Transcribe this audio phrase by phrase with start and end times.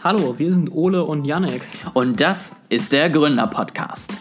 [0.00, 1.60] Hallo, wir sind Ole und Janek.
[1.92, 4.16] Und das ist der Gründer-Podcast.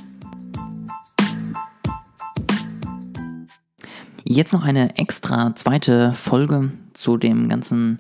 [4.23, 7.99] Jetzt noch eine extra zweite Folge zu dem ganzen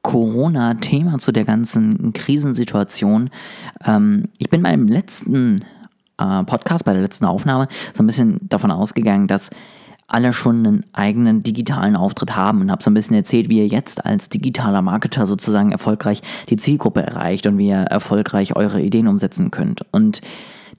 [0.00, 3.28] Corona-Thema, zu der ganzen Krisensituation.
[3.84, 5.62] Ähm, ich bin beim letzten
[6.16, 9.50] äh, Podcast, bei der letzten Aufnahme, so ein bisschen davon ausgegangen, dass
[10.10, 13.66] alle schon einen eigenen digitalen Auftritt haben und habe so ein bisschen erzählt, wie ihr
[13.66, 19.08] jetzt als digitaler Marketer sozusagen erfolgreich die Zielgruppe erreicht und wie ihr erfolgreich eure Ideen
[19.08, 19.82] umsetzen könnt.
[19.92, 20.20] Und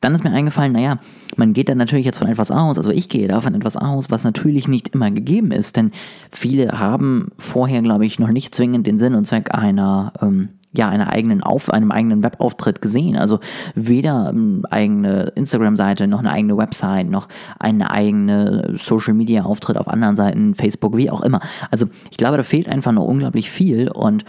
[0.01, 0.97] dann ist mir eingefallen, naja,
[1.37, 4.09] man geht dann natürlich jetzt von etwas aus, also ich gehe da von etwas aus,
[4.09, 5.91] was natürlich nicht immer gegeben ist, denn
[6.29, 10.89] viele haben vorher, glaube ich, noch nicht zwingend den Sinn und Zweck einer ähm, ja,
[10.89, 13.17] einer eigenen Auf, einem eigenen Webauftritt gesehen.
[13.17, 13.39] Also
[13.75, 17.27] weder eine ähm, eigene Instagram-Seite, noch eine eigene Website, noch
[17.59, 21.41] eine eigene Social-Media-Auftritt auf anderen Seiten, Facebook, wie auch immer.
[21.69, 24.23] Also ich glaube, da fehlt einfach nur unglaublich viel und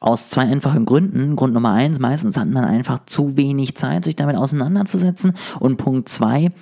[0.00, 1.34] aus zwei einfachen Gründen.
[1.34, 5.32] Grund Nummer eins, meistens hat man einfach zu wenig Zeit, sich damit auseinanderzusetzen.
[5.58, 6.52] Und Punkt zwei,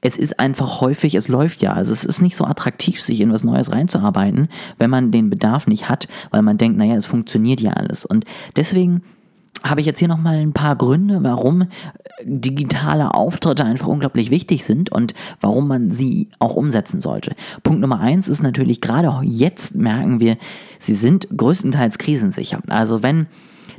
[0.00, 1.72] es ist einfach häufig, es läuft ja.
[1.72, 4.48] Also es ist nicht so attraktiv, sich in was Neues reinzuarbeiten,
[4.78, 8.04] wenn man den Bedarf nicht hat, weil man denkt, naja, es funktioniert ja alles.
[8.04, 8.24] Und
[8.56, 9.02] deswegen
[9.62, 11.64] habe ich jetzt hier nochmal ein paar Gründe, warum
[12.22, 17.34] digitale Auftritte einfach unglaublich wichtig sind und warum man sie auch umsetzen sollte.
[17.62, 20.36] Punkt Nummer eins ist natürlich, gerade jetzt merken wir,
[20.78, 22.60] sie sind größtenteils krisensicher.
[22.68, 23.26] Also wenn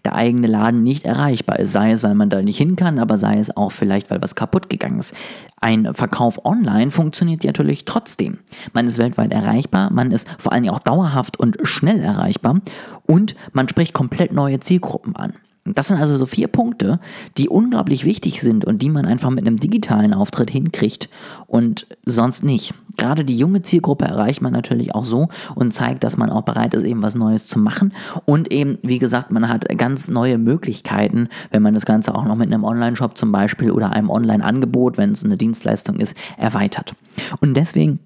[0.05, 1.71] der eigene Laden nicht erreichbar ist.
[1.71, 4.35] Sei es, weil man da nicht hin kann, aber sei es auch vielleicht, weil was
[4.35, 5.13] kaputt gegangen ist.
[5.59, 8.39] Ein Verkauf online funktioniert natürlich trotzdem.
[8.73, 12.59] Man ist weltweit erreichbar, man ist vor allem auch dauerhaft und schnell erreichbar
[13.05, 15.33] und man spricht komplett neue Zielgruppen an.
[15.63, 16.99] Das sind also so vier Punkte,
[17.37, 21.07] die unglaublich wichtig sind und die man einfach mit einem digitalen Auftritt hinkriegt
[21.45, 22.73] und sonst nicht.
[22.97, 26.73] Gerade die junge Zielgruppe erreicht man natürlich auch so und zeigt, dass man auch bereit
[26.73, 27.93] ist, eben was Neues zu machen.
[28.25, 32.35] Und eben, wie gesagt, man hat ganz neue Möglichkeiten, wenn man das Ganze auch noch
[32.35, 36.95] mit einem Online-Shop zum Beispiel oder einem Online-Angebot, wenn es eine Dienstleistung ist, erweitert.
[37.39, 37.99] Und deswegen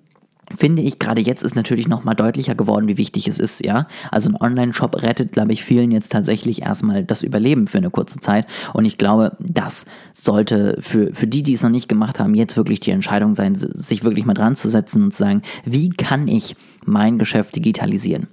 [0.55, 3.87] finde ich, gerade jetzt ist natürlich nochmal deutlicher geworden, wie wichtig es ist, ja.
[4.11, 8.19] Also ein Online-Shop rettet, glaube ich, vielen jetzt tatsächlich erstmal das Überleben für eine kurze
[8.19, 8.45] Zeit.
[8.73, 12.57] Und ich glaube, das sollte für, für die, die es noch nicht gemacht haben, jetzt
[12.57, 16.27] wirklich die Entscheidung sein, sich wirklich mal dran zu setzen und zu sagen, wie kann
[16.27, 18.27] ich mein Geschäft digitalisieren?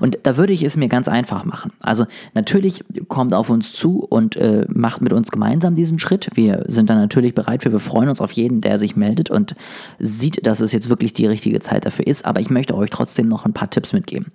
[0.00, 1.72] Und da würde ich es mir ganz einfach machen.
[1.80, 6.30] Also natürlich kommt auf uns zu und äh, macht mit uns gemeinsam diesen Schritt.
[6.34, 7.72] Wir sind da natürlich bereit für.
[7.72, 9.54] Wir freuen uns auf jeden, der sich meldet und
[9.98, 12.24] sieht, dass es jetzt wirklich die richtige Zeit dafür ist.
[12.24, 14.26] Aber ich möchte euch trotzdem noch ein paar Tipps mitgeben.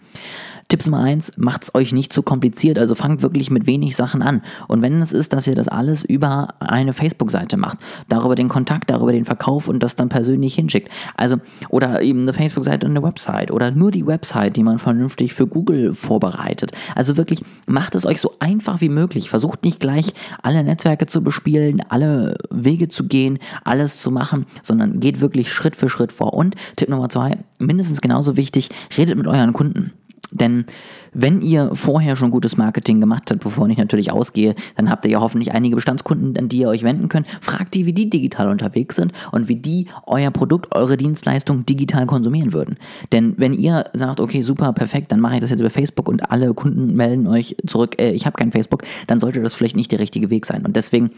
[0.70, 4.22] Tipps Nummer eins, macht es euch nicht zu kompliziert, also fangt wirklich mit wenig Sachen
[4.22, 4.44] an.
[4.68, 8.92] Und wenn es ist, dass ihr das alles über eine Facebook-Seite macht, darüber den Kontakt,
[8.92, 10.90] darüber den Verkauf und das dann persönlich hinschickt.
[11.18, 11.38] Also,
[11.70, 15.48] oder eben eine Facebook-Seite und eine Website oder nur die Website, die man vernünftig für
[15.48, 16.72] Google vorbereitet.
[16.96, 19.30] Also wirklich, macht es euch so einfach wie möglich.
[19.30, 25.00] Versucht nicht gleich alle Netzwerke zu bespielen, alle Wege zu gehen, alles zu machen, sondern
[25.00, 26.34] geht wirklich Schritt für Schritt vor.
[26.34, 29.94] Und Tipp Nummer zwei, mindestens genauso wichtig, redet mit euren Kunden.
[30.32, 30.66] Denn
[31.14, 35.12] wenn ihr vorher schon gutes Marketing gemacht habt, bevor ich natürlich ausgehe, dann habt ihr
[35.12, 37.28] ja hoffentlich einige Bestandskunden, an die ihr euch wenden könnt.
[37.42, 42.06] Fragt die, wie die digital unterwegs sind und wie die euer Produkt, eure Dienstleistung digital
[42.06, 42.78] konsumieren würden.
[43.12, 46.32] Denn wenn ihr sagt, okay, super, perfekt, dann mache ich das jetzt über Facebook und
[46.32, 49.92] alle Kunden melden euch zurück, äh, ich habe kein Facebook, dann sollte das vielleicht nicht
[49.92, 50.66] der richtige Weg sein.
[50.66, 51.12] Und deswegen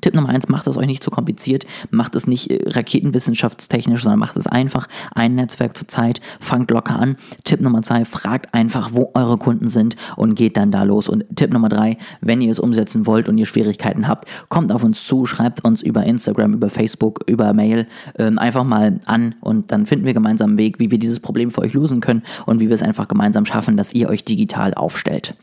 [0.00, 4.18] Tipp Nummer eins, macht es euch nicht zu kompliziert, macht es nicht äh, raketenwissenschaftstechnisch, sondern
[4.18, 7.16] macht es einfach ein Netzwerk zur Zeit, fangt locker an.
[7.44, 11.08] Tipp Nummer zwei, fragt einfach, wo eure Kunden sind und geht dann da los.
[11.08, 14.84] Und Tipp Nummer drei, wenn ihr es umsetzen wollt und ihr Schwierigkeiten habt, kommt auf
[14.84, 17.86] uns zu, schreibt uns über Instagram, über Facebook, über Mail
[18.18, 21.50] ähm, einfach mal an und dann finden wir gemeinsam einen Weg, wie wir dieses Problem
[21.50, 24.74] für euch lösen können und wie wir es einfach gemeinsam schaffen, dass ihr euch digital
[24.74, 25.34] aufstellt.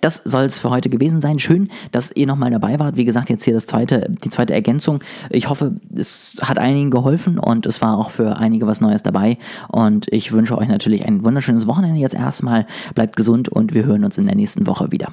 [0.00, 1.38] Das soll es für heute gewesen sein.
[1.38, 2.96] Schön, dass ihr nochmal dabei wart.
[2.96, 5.00] Wie gesagt, jetzt hier das zweite, die zweite Ergänzung.
[5.30, 9.38] Ich hoffe, es hat einigen geholfen und es war auch für einige was Neues dabei.
[9.68, 12.66] Und ich wünsche euch natürlich ein wunderschönes Wochenende jetzt erstmal.
[12.94, 15.12] Bleibt gesund und wir hören uns in der nächsten Woche wieder.